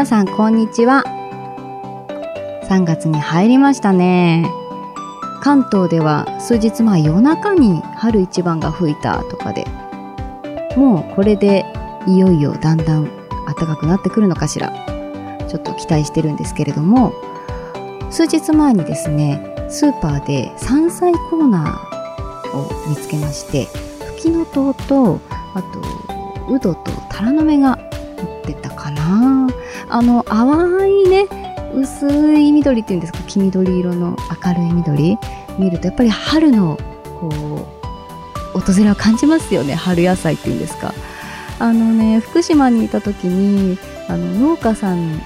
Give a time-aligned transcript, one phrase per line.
[0.00, 1.04] 皆さんこんにちは。
[2.70, 4.50] 3月に入りましたね。
[5.42, 9.66] 関東では数日前夜中に春一番が吹いたとかで
[10.74, 11.66] もうこれで
[12.06, 13.10] いよいよだんだん
[13.44, 14.72] 暖かくなってくるのかしら。
[15.46, 17.12] ちょっと期待してるんですけれども
[18.10, 25.20] 数日前にですねスーパーで山菜コーナーを見つけましてフキノトウと
[25.54, 25.82] あと
[26.50, 27.89] ウドとタラの芽が
[28.52, 29.48] ってたかな。
[29.88, 31.26] あの淡いね
[31.74, 35.18] 薄い緑っていうんですか黄緑色の明るい緑。
[35.58, 36.78] 見るとやっぱり春の
[37.20, 37.28] こ
[38.54, 39.74] う訪れを感じますよね。
[39.74, 40.94] 春野菜っていうんですか。
[41.58, 43.78] あのね福島にいた時に
[44.08, 45.20] あの農家さん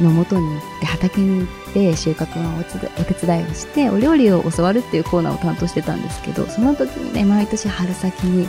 [0.00, 2.64] のもとに行って畑に行って収穫のお
[3.04, 8.48] 手伝いをしてお料理を教わるっていうコーナーを担当してたんですけどその時にね毎年春先に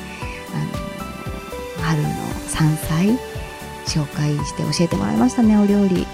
[0.53, 2.09] あの春の
[2.47, 3.19] 山菜
[3.89, 6.07] 紹介して教えてもらいましたねお料理。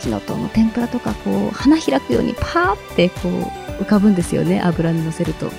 [0.00, 5.50] キノトの天ぷらとかこう花開くようにパーってこう浮かぶんですよね油にのせると。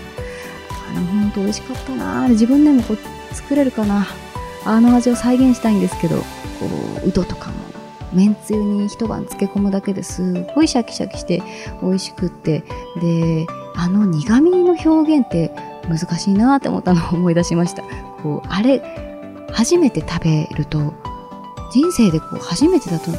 [0.90, 2.28] あのほんと美味しかったな。
[2.30, 4.06] 自分でもこう作れるかな。
[4.66, 6.24] あの味を再現したいんですけどこ
[7.04, 7.56] ううどとかも
[8.14, 11.42] めんつゆに一晩漬け込むだけですごいシャキシャキして
[11.82, 12.64] 美味しくって。
[13.02, 15.52] であの苦味の表現って
[15.90, 17.84] 難しいなって思ったのを思い出しました。
[18.22, 18.82] こうあれ
[19.52, 20.94] 初めて食べると
[21.74, 23.12] 人生でこう初めてだと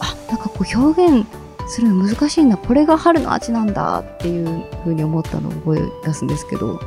[0.00, 1.26] あなんかこう表現
[1.68, 6.80] するの難しいなこれが春の味なんだっていう風に思ったのを覚え出すんですけど。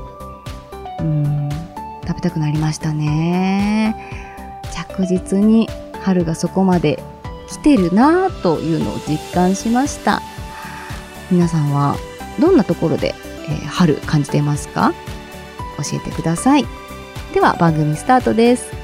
[0.99, 1.49] うん
[2.05, 3.95] 食べたくなりましたね。
[4.73, 5.69] 着実に
[6.01, 7.01] 春がそこまで
[7.47, 10.21] 来てるなというのを実感しました。
[11.31, 11.95] 皆さんは
[12.41, 13.15] どんなところで、
[13.47, 14.93] えー、春感じてますか？
[15.77, 16.65] 教えてください。
[17.33, 18.82] では番組スタートです。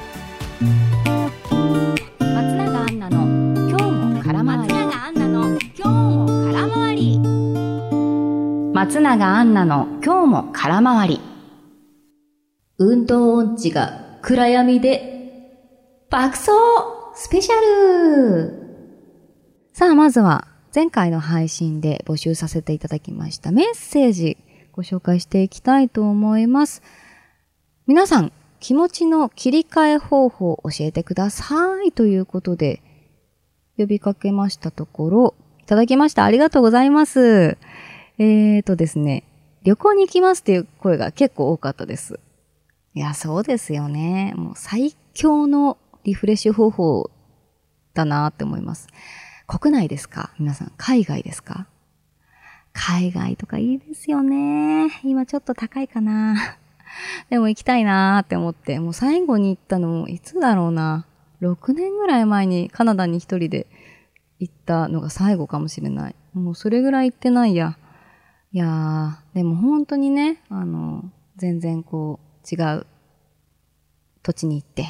[9.00, 11.22] 松永アンナの今日も空回り
[12.78, 15.56] 運動音痴が暗闇で
[16.10, 16.52] 爆走
[17.16, 18.52] スペシャル
[19.72, 24.38] さあ、まずは前回の配信で募集させていただきましたメッセージ
[24.74, 26.82] ご紹介していきたいと思います。
[27.88, 32.82] 皆さん、気持ちの切り替え方法を教えてくださいということで
[33.78, 36.26] 呼びかけましたところ、いただきました。
[36.26, 37.58] ありがとうございます。
[38.22, 39.24] えーとですね、
[39.64, 42.20] 旅行に行きますっていう声が結構多かったです。
[42.94, 44.34] いや、そうですよね。
[44.36, 47.12] もう最強のリフレッシュ方法
[47.94, 48.90] だなって思います。
[49.48, 50.34] 国内ですか？
[50.38, 51.68] 皆さん、海外ですか？
[52.74, 54.90] 海外とかいいですよね。
[55.06, 56.58] 今ちょっと高いかな。
[57.30, 61.06] でも行きたいなーって思って、もう最後に行ったのもいつだろうな。
[61.42, 63.66] 6年ぐらい前にカナダに一人で
[64.40, 66.16] 行ったのが最後かもしれない。
[66.34, 67.78] もうそれぐらい行ってないや。
[68.52, 71.04] いやー、でも本当にね、あの、
[71.38, 72.88] 全然こう違う
[74.24, 74.88] 土地に行って、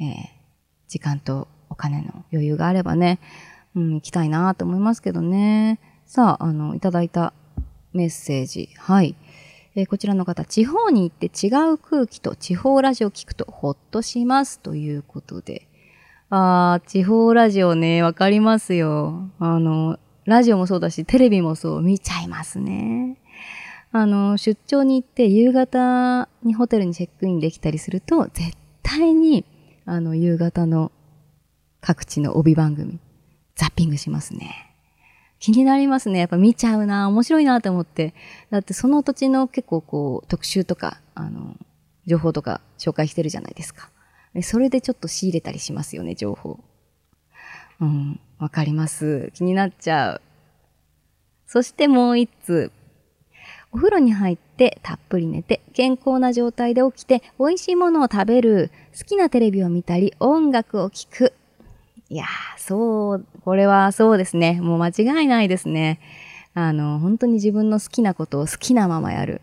[0.00, 0.06] えー、
[0.86, 3.18] 時間とお金の余裕があればね、
[3.74, 5.80] うん、行きたいなと思いますけどね。
[6.06, 7.32] さあ、あの、いただいた
[7.92, 8.70] メッセージ。
[8.76, 9.16] はい。
[9.74, 15.66] えー、こちらの方、地方に行って違う空気と地方ラジオ聞くとほっとしますということで。
[16.30, 19.30] あー、地方ラジオね、わかりますよ。
[19.40, 23.16] あの、ラジオもそうだし、テレビもそう、見ちゃいますね。
[23.92, 28.52] あの、出張に行って夕方にホテルにチェックインできたりすると、絶
[28.82, 29.46] 対に、
[29.86, 30.92] あの、夕方の
[31.80, 33.00] 各地の帯番組、
[33.56, 34.74] ザッピングしますね。
[35.38, 36.18] 気になりますね。
[36.18, 38.12] やっぱ見ちゃうな、面白いなと思って。
[38.50, 41.56] だってその土地の結構こう、特集とか、あの、
[42.06, 43.88] 情報とか紹介してるじゃないですか。
[44.42, 46.60] それでちょっと仕入れたりしますよね、情報。
[47.80, 49.30] うん、わかります。
[49.34, 50.20] 気になっちゃう。
[51.46, 52.72] そしてもう一つ。
[53.72, 61.34] お風呂に入ってたっぷり寝て健康な状態で起きて美味しいものを食べる好きなテレビを見たり音楽を聴く
[62.10, 62.26] いやー、
[62.56, 64.62] そう、これはそうですね。
[64.62, 66.00] もう間違いないですね。
[66.54, 69.42] あの、本当に自分の好きなことを好きなままやる。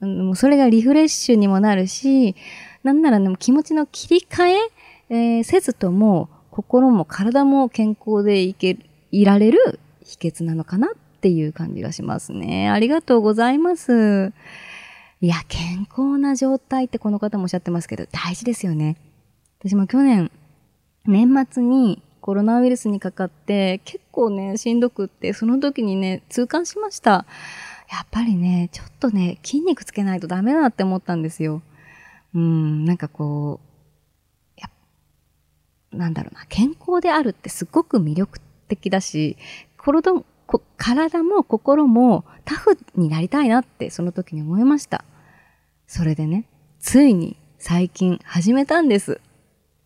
[0.00, 2.34] もうそれがリフレッシュにもなるし、
[2.82, 4.56] なんならでも気持ちの切り替え
[5.08, 8.78] えー、せずとも、心も体も健康でいけ、
[9.12, 12.70] いられる秘訣なのかなっていう感じがしますね。
[12.70, 14.32] ありがとうございます。
[15.20, 18.96] いや、健康な状態ってこの方もおっしゃってますけど、大事ですよね。
[19.58, 20.30] 私も去年、
[21.04, 27.26] 年末にコロナウイルスにかかって結構ね、しんどくって、その時にね、痛感しました。
[27.92, 31.60] やっぱりね、ちょっとね、筋肉つけないとダメだなって思ったんですよ。
[32.34, 33.65] うん、なんかこう、
[35.96, 39.36] なんだろうな、健康であるってすごく魅力的だし、
[40.76, 45.04] 体も心もタフになりたいなってその時に思いました。
[45.86, 46.44] それでね、
[46.80, 49.20] ついに最近始めたんです。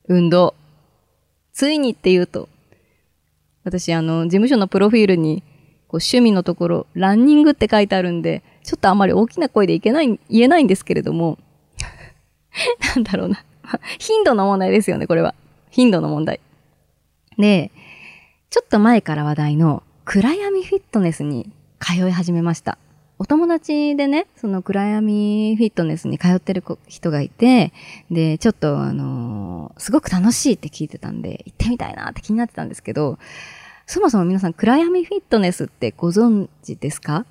[0.09, 0.55] 運動。
[1.53, 2.49] ついにって言うと、
[3.65, 5.43] 私あの、事務所のプロフィールに、
[5.89, 11.39] こう趣味のところ、ランニングって書いてあるんで、ちょっとあまり大きな声でいけない、言えないんですけれども、
[12.95, 13.45] なんだろうな。
[13.99, 15.35] 頻度の問題ですよね、これは。
[15.71, 16.41] 頻度の問題。
[17.39, 17.71] で、
[18.51, 22.79] ちょっと前から話題の暗闇フィットネスに通い始めました。
[23.19, 27.73] お友達でね、その暗闇フィットネスに通ってる人がいて、
[28.11, 33.19] で、ちょっとあのー、すごく楽しいって聞いてたんで、行ってみたいなって気になってたんですけど、
[33.87, 37.27] そもそも皆さん暗闇フィットネスってご存知ですか？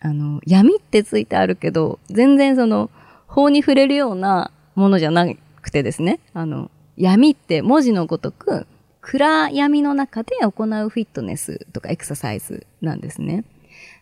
[0.00, 2.90] あの、闇ってついてあるけど、全然その、
[3.26, 5.26] 法に触れるようなものじゃな
[5.60, 8.66] くてですね、あの、闇って文字のごとく、
[9.00, 13.44] 暗闇の中で行うフィットネスとかエクササイズなんですね。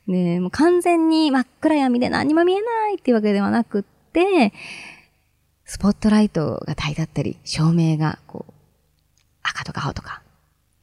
[0.06, 4.52] で、もう完全に真っ暗闇で何も見えないっていうわけではなくって、
[5.64, 8.52] スポットライトが焚いてあったり、照明がこう、
[9.42, 10.22] 赤とか青とか、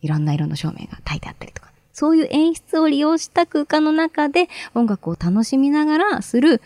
[0.01, 6.62] いろんな色の照明が焚いてあったりとか、そういう演出を利用した空間の中で音楽を楽しみながらする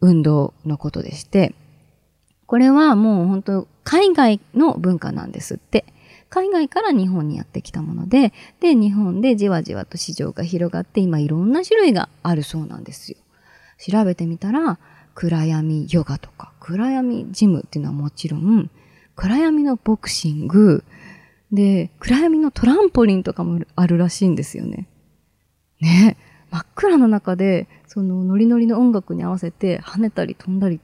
[0.00, 1.54] 運動のことでして、
[2.46, 5.84] これはもう本当海外の文化なんですって。
[6.28, 13.18] 海外から日本にやってきたもので、で、日本でじわじわと市場が広がって、今いろんな種類があるそうなんですよ。
[13.78, 14.80] 調べてみたら、
[15.14, 18.70] 暗闇ヨガとか、暗闇ジムっていうのはもちろん、
[19.14, 20.82] 暗闇のボクシング、
[21.52, 24.88] で、暗闇のトランポリンとかもあるらしいんですよね。
[25.80, 26.16] ね
[26.50, 30.80] 真っ暗の中で、そのノリノリの音楽に合わせて跳ねたり飛んだり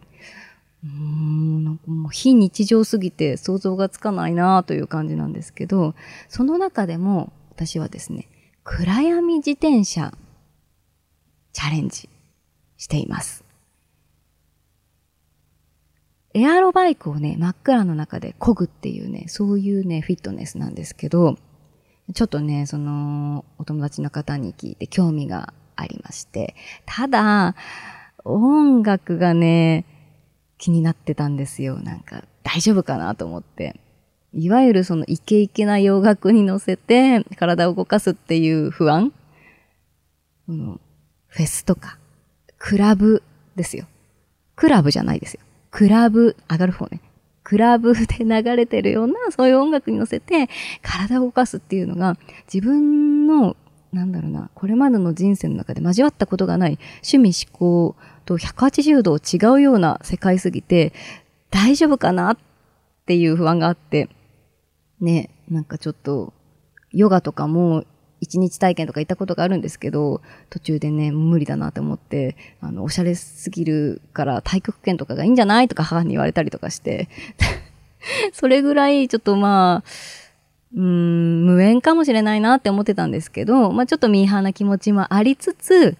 [0.85, 5.95] うーん、なんかもう非日常すぎて想像がつかないなという感じなんですけど、
[6.29, 8.29] その中でも私はですね、
[8.65, 10.13] 暗闇自転車
[11.53, 12.09] チャレンジ
[12.77, 13.45] しています。
[16.35, 21.37] エアロバイクをね、真っ暗の中で漕ぐっていうね、そういうね、フィットネスなんですけど、
[22.15, 26.55] ちょっとね、その、お友達の方に聞いて興味がありまして、
[26.87, 27.55] ただ、
[28.25, 29.85] 音楽がね、
[30.63, 31.81] 気になってたんですよ。
[31.81, 33.81] なんか、大丈夫かなと思って。
[34.33, 39.13] いわゆるそのイケイケな洋楽に乗せて体を動かすっていう不安
[40.47, 40.81] この
[41.27, 41.99] フェスとか、
[42.59, 43.25] クラブ
[43.57, 43.87] ですよ。
[44.55, 45.41] クラブじゃないですよ。
[45.73, 47.01] クラブ、上がる方ね。
[47.43, 50.49] クラブで流れてるような、そういう音楽に乗せて
[50.81, 52.17] 体を動かすっていうのが、
[52.53, 53.57] 自分の、
[53.93, 60.93] なんだろうな、これまでの人生の中で交わったことがない趣味思考と180度違うような世界すぎて、
[61.51, 62.39] 大丈夫かなっ
[63.07, 64.09] ていう不安があって、
[65.01, 66.33] ね、なんかちょっと、
[66.93, 67.85] ヨガとかも
[68.23, 77.09] 一日体験とか行ったことがあるんですけど、途中でね、無理だなと思って、あの、おしゃれすぎるから太極拳とかがいいんじゃないとか母に言われたりとかして、
[78.33, 79.91] それぐらいちょっとまあ、
[80.75, 85.97] うん、無縁かもしれないなって思ってたんですけど、まあちょっとミーハーな気持ちもありつつ、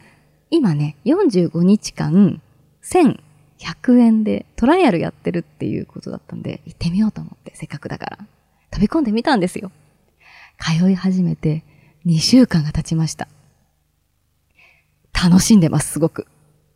[0.55, 2.43] 今ね、45日間、
[2.85, 8.19] 1100円でトライアルやってるっていうことだったんで、行ってみようと思って、せっかくだから。
[8.71, 9.73] 飛び込んでみたんですよ。
[10.59, 11.65] 通い始めて
[12.05, 13.29] 2週間が経ちました。
[15.15, 16.27] 楽しんでます、すごく。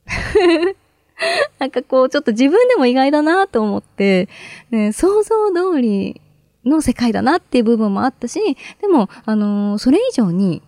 [1.61, 4.31] なんかこう、ちょっと自分でも意外だなと思って、
[4.71, 6.23] ね、想像通り
[6.65, 8.41] の世界だなっていう部分もあったし、
[8.81, 10.63] でも、あのー、それ以上に、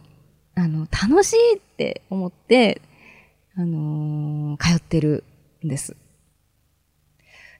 [0.57, 2.83] あの、楽しいって思って、
[3.59, 5.25] あのー、通ってる
[5.65, 5.97] んです。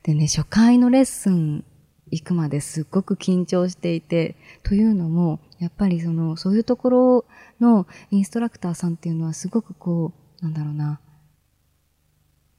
[0.05, 1.65] でね、初回のレッスン
[2.13, 7.25] 行くまですっごく緊張していて、というのも、やっぱりその、そういうところ
[7.61, 11.01] のインストラクターさんっていうのはすごくこう、なんだろうな、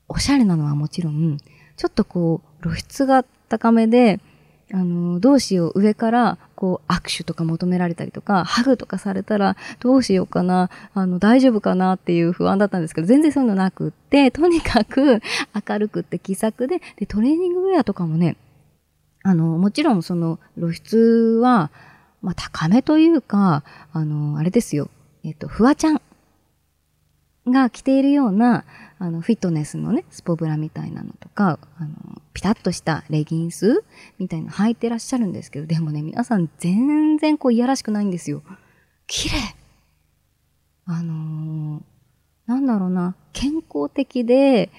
[0.09, 1.37] おしゃれなのはもちろん、
[1.77, 4.19] ちょっとこう、露出が高めで、
[4.73, 15.21] あの、どうしよう、上から、こう、握手とか求められたりとか、ハグとかされたら、どうしようかな、あの、大丈夫かなっていう不安だったんですけど、全然そういうのなくって、とにかく
[15.69, 18.35] 明るくって気さくで、で、トレーニングウェアとかもね、
[19.23, 21.71] あの、もちろんその露出は、
[22.21, 23.63] まあ、高めというか、
[23.93, 24.89] あの、あれですよ、
[25.23, 26.01] えっと、フワちゃん
[27.47, 28.65] が着ているような、
[28.99, 33.83] あの、フィットネスのね、スポブラみたいなのとか、あの、ピタッとしたレギンス
[34.19, 38.43] みたいな履いてらっしゃるんですけど、でもね、皆さん全然こういやらしくないんですよ。
[39.07, 39.55] 綺麗
[40.85, 41.81] あのー、
[42.45, 44.69] なんだろうな、健康的で、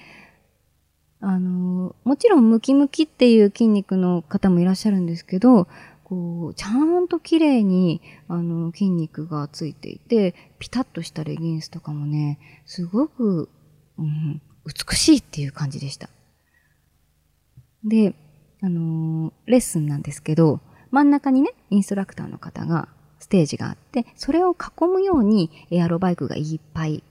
[1.19, 5.67] あのー、もちろんムキムキっていう筋肉の方もいらっしゃるんですけど、
[6.03, 13.47] こう、ちゃんと綺麗に、あの、筋肉がついていて、ピタッとしたレギンスとかもね、すごく、
[14.01, 16.09] うん、美しいっていう感じでした。
[17.83, 18.13] で、
[18.61, 20.59] あのー、レッスンなんですけど、
[20.91, 22.89] 真ん中にね、インストラクターの方が、
[23.19, 27.03] ステージがあって、それを囲むようにエアロバイクがいっぱい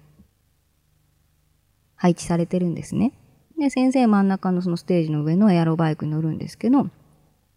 [1.94, 3.12] 配置されてるんですね。
[3.58, 6.88] で、先生真ん中のそのステージの上のエアロバイクに乗るんですけど、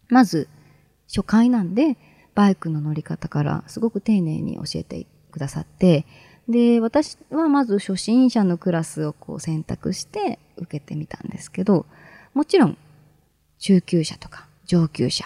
[0.08, 0.48] まず、
[1.08, 1.96] 初回なんで、
[2.34, 6.06] バイクの乗り方からすごく丁寧に教えてくださって、
[6.48, 11.86] で、私はまず初心者のクラスをこう選択して受けてみたんですけど、
[12.34, 12.78] もちろん
[13.58, 15.24] 中級者とか上級者、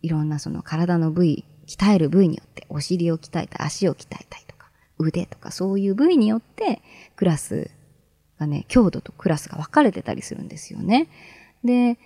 [0.00, 6.80] いろんなその体の部位、鍛える部位によってお尻を鍛えた足を鍛えたりとか腕とかそういう部位によって
[7.14, 7.70] クラス
[8.38, 11.08] がね、強度とクラスが分かれてたりするんですよね。
[11.62, 11.98] で、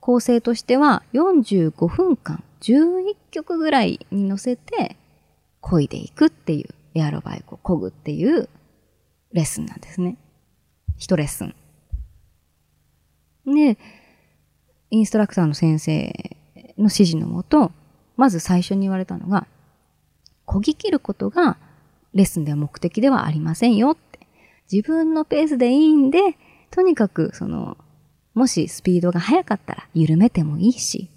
[0.00, 4.96] 構成としては45分間11曲ぐらいに乗せて
[5.60, 8.48] 漕いでいくっていうエアロバイクを漕ぐっていう
[9.32, 10.16] レッスンなんですね。
[10.96, 11.54] 一レッスン。
[13.46, 13.78] で、
[14.90, 16.36] インストラクターの先生
[16.76, 17.72] の指示のもと、
[18.16, 19.46] まず最初に言われたのが、
[20.46, 21.58] 漕ぎ切ることが
[22.14, 24.08] レッスンでは目的ではありませんよって
[24.70, 26.36] 自分のペースでいいんで、
[26.70, 27.78] とにかく、その、
[28.34, 31.08] もしスピードが速かったら緩めてもいいし、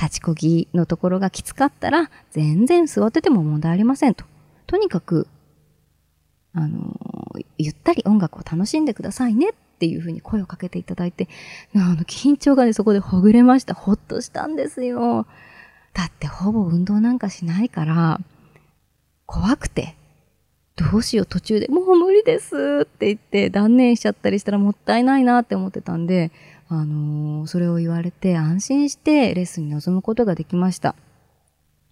[0.00, 4.24] 立ちこぎのところがきつかったら全然座ってても問題ありませんと。
[4.66, 5.28] とにかく、
[6.52, 6.98] あの、
[7.58, 11.28] ゆったり音楽を楽しんでくださいねっていうふうに声をかけていただいて、
[11.74, 13.74] あの、緊張がね、そこでほぐれました。
[13.74, 15.26] ほっとしたんですよ。
[15.92, 18.20] だってほぼ運動なんかしないから、
[19.26, 19.96] 怖くて、
[20.76, 26.30] どうしよう途中でもう無理ですって言って断念しちゃったりしたらもったいないなって思ってたんで、
[26.68, 30.94] あのー、それを言われて安心してレッスンに臨むことができました。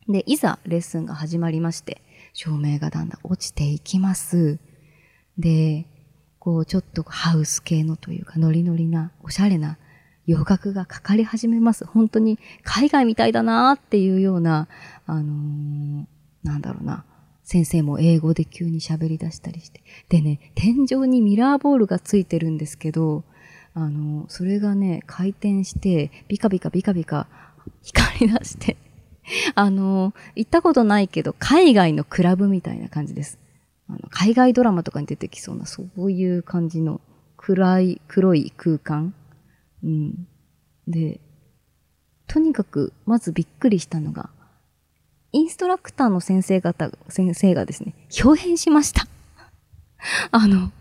[0.06, 2.02] で、いざレッスンが始まりまして、
[2.34, 4.58] 照明がだんだん落ちていきます。
[5.38, 5.86] で、
[6.38, 9.78] こうちょっとハウス系のというかノリノリなおしゃれな
[10.26, 11.86] 洋楽がかかり始めます。
[11.86, 14.68] 本当に海外みたいだなっていうような、
[15.06, 16.06] あのー、
[16.42, 17.04] なんだろうな、
[17.42, 19.82] 先生も英語で急に喋り出したりして。
[20.08, 23.24] でね、天井にミラーボールがついてるんですけど、
[23.74, 27.26] あの、それがね、回転して、ビカビカビカビカ
[27.82, 28.76] 光り出して、
[29.54, 33.38] あの、行ったことないけど、海外のクラブみたいな感じです。
[33.88, 37.00] あの海外ドラマとかに出てきそうな、そういう感じの
[37.36, 39.14] 暗い、黒い空間。
[39.82, 40.26] うん。
[40.88, 41.20] で、
[42.26, 44.30] とにかく、まずびっくりしたのが、
[45.32, 49.06] インストラクターの先生方、先生がですね、表変しました。
[50.30, 50.72] あの、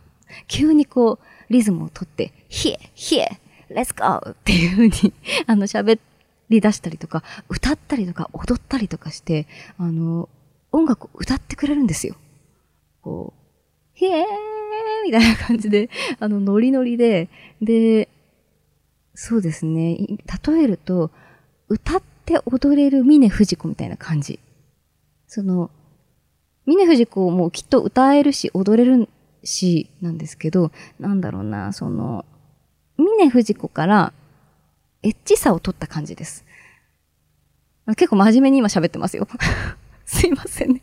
[0.47, 5.13] 急にこう、リズムをとって、ヒエ、ヒエ、レッツゴーっていう風に、
[5.47, 6.01] あの、喋っ
[6.49, 9.47] り出したりとか、歌ったりとか、踊ったりとかして、
[9.77, 10.29] あの、
[10.71, 12.15] 音楽を歌ってくれるんですよ。
[13.01, 13.43] こう、
[13.93, 14.23] ヒエー
[15.05, 17.29] みたいな感じで、あの、ノリノリで、
[17.61, 18.09] で、
[19.15, 19.97] そうですね、
[20.45, 21.11] 例えると、
[21.67, 24.39] 歌って踊れる峰不二子みたいな感じ。
[25.27, 25.69] その、
[26.65, 29.09] 峰不二子もきっと歌えるし、踊れる
[29.43, 32.25] し、なんですけど、なんだろうな、その、
[32.97, 34.13] 峰不二子から
[35.03, 36.45] エッチさを取った感じです。
[37.95, 39.27] 結構真面目に今喋ってますよ。
[40.05, 40.81] すいませんね。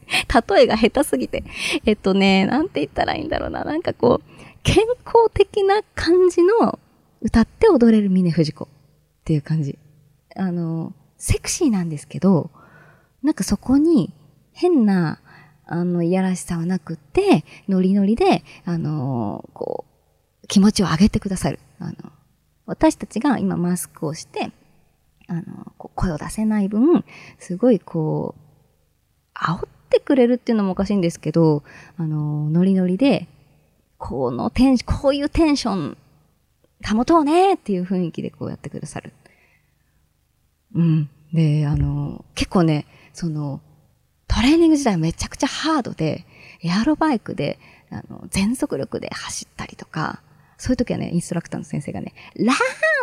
[0.48, 1.44] 例えが下手すぎて。
[1.84, 3.64] えっとね、なんて言ったらいいんだろうな。
[3.64, 6.78] なんかこう、健康的な感じの
[7.22, 8.68] 歌って踊れる峰不二子っ
[9.24, 9.78] ていう感じ。
[10.36, 12.50] あの、セクシーなんですけど、
[13.22, 14.12] なんかそこに
[14.52, 15.20] 変な、
[15.66, 19.84] あの、いやらしさはなくって、ノリノリで、あの、こ
[20.42, 21.60] う、気持ちを上げてくださる。
[21.78, 21.94] あの、
[22.70, 24.52] 私たちが今マスクをして、
[25.26, 25.42] あの、
[25.76, 27.04] 声を出せない分、
[27.38, 31.64] すごいこう、煽ってくれるっていうのもおかしいんですけど、
[31.96, 33.26] あの、ノリノリで、
[33.98, 35.98] このテンション、こういうテンション
[36.96, 39.12] 保とうねっていう雰囲気でこうやってくださる。
[40.74, 41.10] うん。
[41.32, 43.60] で、あの、結構ね、その、
[44.28, 46.24] トレーニング自体めちゃくちゃハードで、
[46.62, 47.58] エアロバイクで、
[47.90, 50.22] あの、全速力で走ったりとか、
[50.60, 52.56] そういう時はね、インストラクターの先生がね、ラン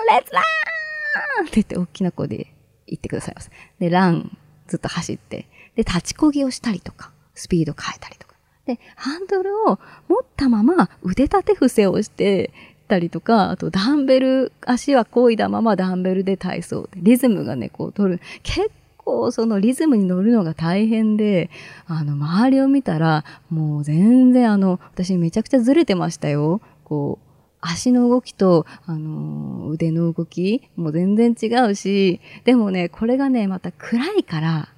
[0.09, 2.53] レッツランって言って大きな声で
[2.85, 3.49] 言ってくださいます。
[3.79, 4.37] で、ラン
[4.67, 8.35] ずっと走って、で、立ちこぎをしたりとか、スピード変えたりとか。
[8.65, 12.51] で、ハンドルを持ったまま腕立て伏せをして、
[12.87, 16.89] たりとか、あとダンベル、足はこいだままダンベルで体操。
[16.95, 18.21] リズムがね、こう取る。
[18.43, 21.49] 結構そのリズムに乗るのが大変で、
[21.85, 26.61] あの、周りを見たら、もう全然あの、私めちゃくちゃずれてましたよ。
[26.83, 27.26] こう、
[27.69, 34.69] 足の動きと、あのー、腕の動きも全然違うし、でもね、これがね、また暗いから、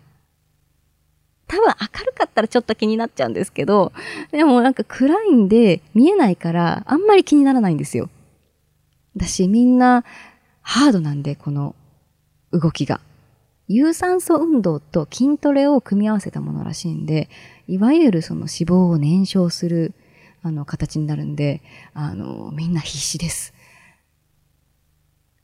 [1.48, 3.92] 多分明るかったらちょっと気になっちゃうんですけど、
[4.32, 8.10] でもなんか暗いんで見えないからあんまり気にならないんですよ。
[9.18, 10.04] だしみんな
[10.62, 11.76] ハードなんで、この
[12.52, 13.02] 動きが。
[13.68, 17.30] 有酸素運動と筋トレを組み合わせたものらしいんで、
[17.68, 19.94] いわゆるその脂肪を燃焼する
[20.42, 21.62] あの形になるんで、
[21.94, 23.54] あの、みんな必死です。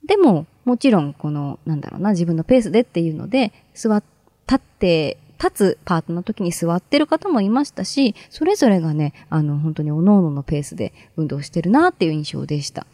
[0.05, 4.03] でも、もちろん、この、なんだろうな、自分のペースでっていうので、座っ、
[4.47, 12.87] 立って、立つパートの時に座ってる方もいましたし、それぞれがね、あの、本当に各々ののペースで運動してるなっていう印象でした。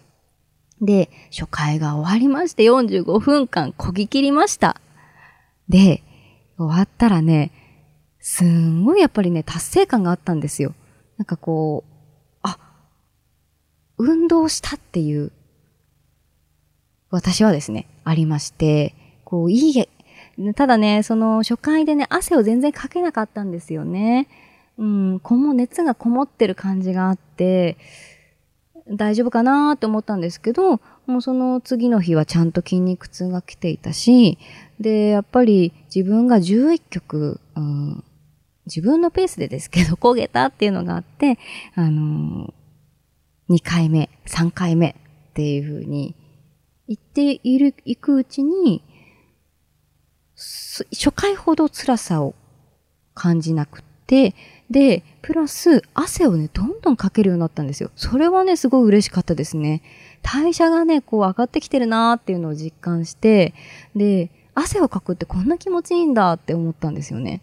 [0.81, 4.81] で、初回が終わりまして45分間こぎ切りました。
[5.70, 6.01] で、
[6.58, 7.51] 終わったらね、
[8.20, 10.74] すんごいやっぱりね、達成感があったんですよ。
[11.17, 11.90] なんかこう、
[14.01, 15.31] 運動したっていう、
[17.10, 24.27] 私はですね、ありまして、こう、いい、ただね、その初回でね、汗を全然かけなかったんですよね。
[24.77, 27.77] うん、こも、熱がこもってる感じがあって、
[28.89, 34.38] 大丈夫かなーって思ったんですけど、もうその次の日はちゃんと筋肉痛が来ていたし、
[34.79, 38.03] で、やっぱり自分が11曲、うん、
[38.65, 41.38] 自分のペースでですけど、焦げたっていうのがあって、
[41.75, 42.53] あのー、
[43.50, 46.15] 2回目、3回目っていう風に
[46.88, 48.83] 言っている、いくうちに、
[50.91, 52.33] 初回ほど辛さを
[53.13, 54.36] 感じなくって、
[54.69, 57.91] で、プラス汗をね、どんどんかけるようになったんですよ。
[57.95, 59.81] それはね、すごい嬉しかったですね。
[60.21, 63.53] 代謝がね、こう上がってきてるなーっていうのを実感して、
[63.95, 67.41] で、汗をかくってこんな気持ちいいんだって思ったんですよね。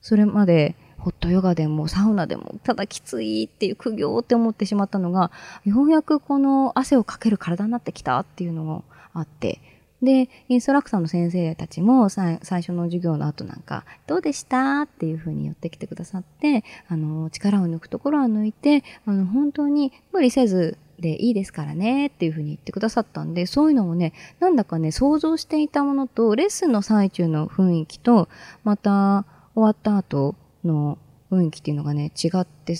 [0.00, 5.30] それまでホットヨガでもサウナでもただきついっていう苦行って思ってしまったのが、
[5.66, 9.60] ようやくこの汗をかける体になってきたっていうのがあって、
[10.02, 28.30] で、インストラクターの先生たちも最初の授業の後なんか、どうでしたっていうふうに言ってきてくださって、あの、力を抜くところは抜いて、あの、本当に無理せずでいいですからねっていうふうに言ってくださったんで、そういうのもね、なんだかね、想像していたものと、レッスンの最中の雰囲気と、
[28.62, 30.34] また、終わった後
[30.66, 30.98] の
[31.30, 32.76] 雰囲気っていうのがね、違って、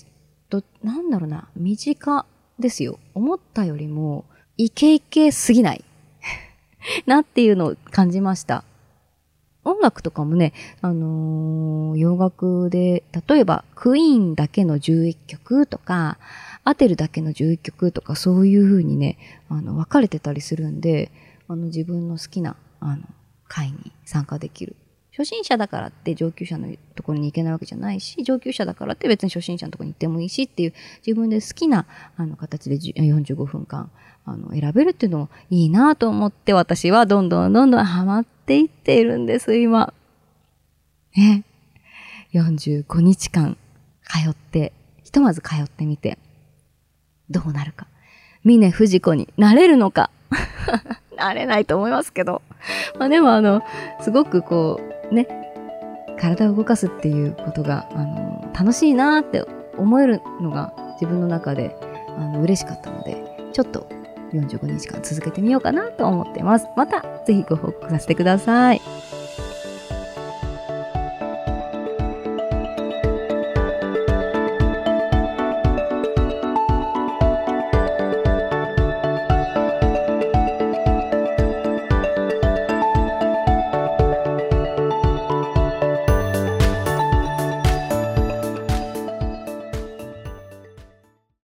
[0.50, 2.26] ど、なんだろうな、身近
[2.58, 2.98] ですよ。
[3.14, 4.24] 思ったよりも、
[4.56, 5.84] イケイケすぎない
[7.06, 8.64] なっていうのを感じました。
[9.64, 16.18] 音楽とかもね、あのー、洋楽で、例えば、クイーンだけの11曲とか、
[16.64, 19.18] アテルだけの11曲とか、そういう風にね、
[19.48, 21.10] あの、分かれてたりするんで、
[21.48, 23.02] あの、自分の好きな、あの、
[23.48, 24.76] 会に参加できる
[25.16, 30.74] 初心者だからって上級者のところに行けないわけじゃないし、上級者だからって別に初心者のところに行ってもいいしっていう
[31.06, 33.92] 自分で好きなあの形で45分間
[34.24, 39.92] あの選べるっていうのもいいなと思って私はどんどんどんどんハマっていっているんです、今。
[41.16, 41.44] ね。
[42.32, 43.56] 45日間
[44.02, 44.72] 通って、
[45.04, 46.18] ひとまず通ってみて、
[47.30, 47.86] どうなるか。
[48.42, 50.10] 峰不二子になれるのか。
[51.16, 52.42] なれないと思いますけど。
[52.98, 53.62] まあでもあの、
[54.00, 55.26] すごくこう、ね、
[56.18, 59.44] 体を動かすっていうことが、あの、楽しいなって
[59.76, 61.76] 思えるのが自分の中で、
[62.16, 63.22] あの、嬉しかったので、
[63.52, 63.86] ちょっと
[64.32, 66.66] 45日間続けてみようかなと思ってます。
[66.76, 68.80] また、ぜひご報告させてください。